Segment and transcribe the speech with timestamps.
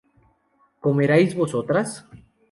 [0.83, 1.89] ¿comeríais vosotras?